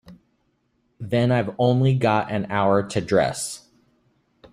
[0.99, 3.67] Then I've only got an hour to dress.